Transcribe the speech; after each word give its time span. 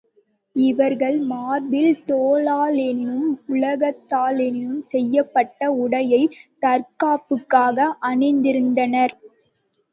இவர்கள் 0.55 1.17
மார்பில் 1.27 1.99
தோலாலேனும், 2.07 3.21
உலோகத்தாலேனும் 3.49 4.81
செய்யப்பட்ட 4.87 5.61
உடையைத் 5.83 6.35
தற்காப்புக்காக 6.63 7.77
அணிந்திருந்தனர். 8.09 9.15